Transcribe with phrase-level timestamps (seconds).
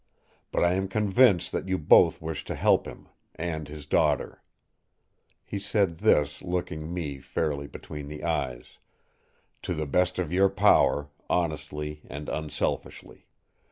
[0.51, 4.41] But I am convinced that you both wish to help him—and his daughter,"
[5.43, 8.79] he said this looking me fairly between the eyes,
[9.61, 13.27] "to the best of your power, honestly and unselfishly.